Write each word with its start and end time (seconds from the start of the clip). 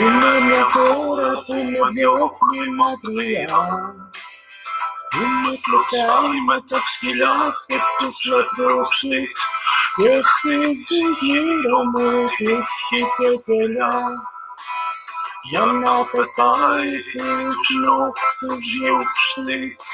Una 0.00 0.32
mejora 0.40 1.30
tu 1.46 1.56
madiok 1.70 2.36
mi 2.50 2.68
matria. 2.78 3.58
Una 5.22 5.52
klosaj 5.64 6.28
mataskilate 6.48 7.76
tus 7.98 8.24
latrosis. 8.26 9.32
Jak 9.98 10.26
ty 10.42 10.74
zigiro 10.84 11.84
mu 11.92 12.28
hitetela. 12.88 13.92
Я 15.44 15.66
напитаю 15.66 17.02
шлюб 17.64 18.14
сужів 18.40 19.06
шлись. 19.14 19.86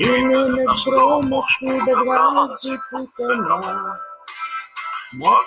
І 0.00 0.06
не 0.06 0.48
не 0.48 0.66
промах, 0.84 1.44
що 1.50 1.66
добра 1.86 2.48
запутана. 2.60 3.98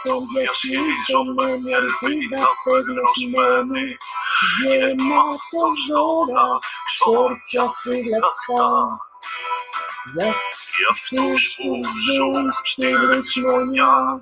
Τον 0.03 0.27
διασύζομαι 0.33 1.57
μια 1.63 1.77
ελπίδα 1.77 2.47
πεγνωσμένη 2.63 3.97
γεμάτο 4.61 5.63
ζώα, 5.87 6.59
σόρια 6.97 7.73
φυλακτά. 7.81 8.69
Για 10.13 10.33
αυτούς 10.91 11.55
που 11.57 11.81
ζουν 12.05 12.51
στη 12.63 12.95
βρισκονιά 12.95 14.21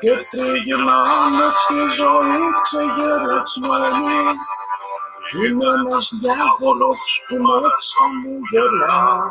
και 0.00 0.26
τριγυρνάνε 0.30 1.48
στη 1.50 1.74
ζωή 1.74 2.42
ξεγερασμένη. 2.62 4.18
Είναι 5.42 5.66
ένας 5.66 6.10
διάβολος 6.20 7.22
που 7.28 7.36
μέσα 7.36 8.02
μου 8.22 8.38
γελά 8.50 9.30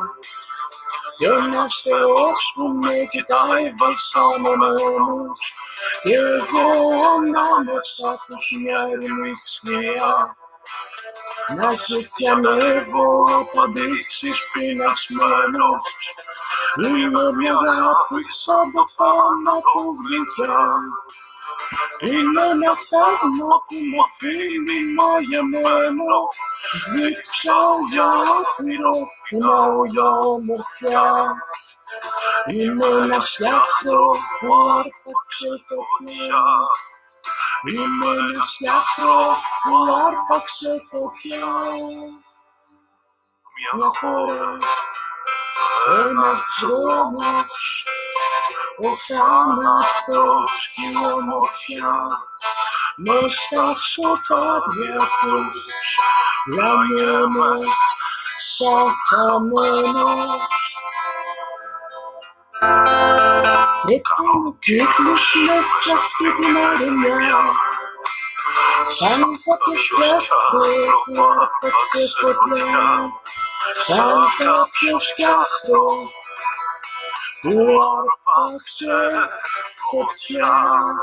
και 1.18 1.26
ένας 1.28 1.82
Θεός 1.84 2.52
που 2.56 2.68
με 2.68 3.08
κοιτάει 3.12 3.74
βαλσαμωμένος 3.78 5.54
και 6.04 6.16
εγώ 6.16 6.70
ανάμεσα 7.16 8.24
τους 8.26 8.46
μια 8.62 8.82
σκιά 9.46 10.36
να 11.58 11.74
ζητιανεύω 11.74 13.26
απαντήσεις 13.42 14.38
πεινασμένος. 14.54 15.84
Είναι 16.86 17.32
μια 17.38 17.56
αγάπη 17.72 18.22
σαν 18.42 18.72
το 18.74 18.84
θάνατο 18.96 19.82
γλυκιά. 20.02 20.64
Είναι 22.00 22.42
ένα 22.54 22.74
θαύμα 22.90 23.56
που 23.68 23.76
με 23.90 23.98
αφήνει 24.08 24.80
μαγεμένο 24.98 26.16
Δείξα 26.94 27.54
για 27.92 28.06
άπειρο, 28.06 28.96
πουλάω 29.30 29.86
για 29.86 30.10
ομορφιά 30.10 31.36
Είναι 32.48 32.86
ένα 32.86 33.22
φτιάχτρο 33.22 34.06
που 34.40 34.48
άρπαξε 34.56 35.50
φωτιάς. 35.68 36.78
Είναι 37.72 38.08
ένα 38.08 38.44
φτιάχτρο 38.46 39.36
που 39.62 39.94
άρπαξε 40.06 40.70
φωτιά 40.90 41.48
Μια 43.56 43.92
χώρα, 44.00 44.58
ένας 46.08 46.40
δρόμος 46.62 47.86
ο 48.78 48.98
θάνατος 48.98 50.72
και 50.76 50.82
η 50.82 51.12
ομορφιά 51.14 51.98
na 52.98 53.14
stawszo 53.30 54.18
tobie 54.28 55.00
puść. 55.22 55.98
Ja 56.48 56.84
nie 56.92 57.28
ma 57.28 57.60
satamena. 58.58 60.38
Krypton, 63.82 64.58
kryplusz, 64.66 65.36
mestra, 65.36 65.96
wtedy 65.96 66.48
marynarz. 66.54 67.58
Sam 69.00 69.36
po 69.46 69.78
światło, 69.78 70.66
pod 71.62 71.74
tylko 71.94 72.34
dnia. 72.46 73.10
Sam 73.88 74.26
po 74.40 75.00
światło, 75.00 76.10
Warpak 77.44 78.68
się 78.68 79.28
pod 79.92 80.22
świat. 80.22 80.98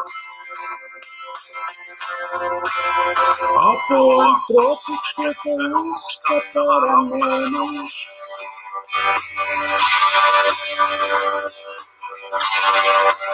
Apoi 3.56 4.32
tropul 4.46 4.98
șchietăuși 5.06 6.18
cătora 6.22 6.94
mână. 6.94 7.84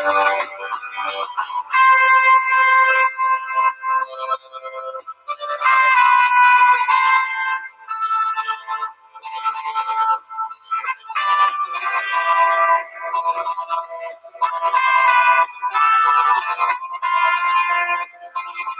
Thank 0.00 0.50
you. 0.50 0.57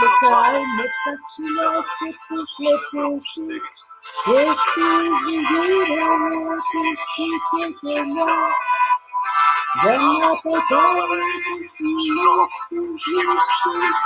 the 0.00 0.10
time 0.28 0.80
it 0.80 0.90
does 1.06 1.24
you 1.38 1.54
know 1.56 1.84
people's 2.00 2.54
leprosies. 2.60 3.66
Take 4.26 4.58
things 4.74 5.20
indeed 5.26 5.98
and 5.98 6.48
let 6.48 6.58
it 6.74 6.98
keep 7.16 7.42
it 7.54 7.76
in 7.82 8.16
love. 8.16 8.52
Then 9.84 10.00
at 10.22 10.38
the 10.44 10.62
time 10.68 11.10
it 11.12 11.60
is 11.60 11.74
not 11.80 12.50
things 12.70 13.02
useless. 13.06 13.98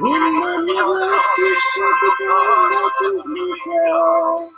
In 0.00 0.40
the 0.40 0.62
middle 0.66 1.02
of 1.02 1.22
this 1.38 1.58
shepherd 1.74 2.70
not 2.70 2.92
to 3.00 3.22
be 3.34 3.54
held. 3.64 4.50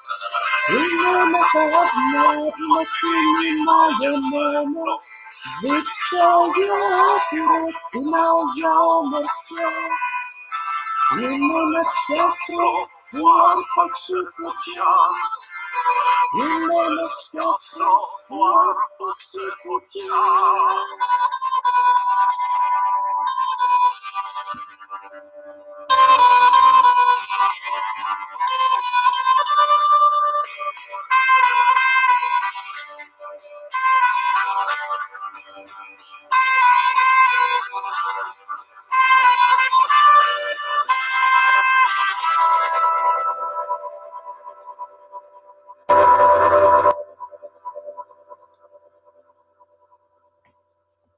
In 0.70 0.88
the 1.02 1.26
matter 1.32 1.68
of 1.82 1.90
not 2.12 2.54
nothing 2.58 3.46
in 3.46 3.64
my 3.64 3.98
manner. 4.00 4.96
Victor, 5.62 6.60
you're 6.60 6.88
happy 6.90 7.38
that 7.38 7.74
now 7.94 8.52
you're 8.56 9.10
not 9.10 9.30
here. 9.48 10.07
Mimo 11.16 11.70
na 11.70 11.84
światło, 11.84 12.88
lampa 13.12 13.94
krzywo 13.94 14.52
dnia. 14.66 14.96
Mimo 16.34 16.90
na 16.90 17.08
światło, 17.22 18.08
lampa 18.30 19.14
krzywo 19.18 19.80
dnia. 19.92 20.22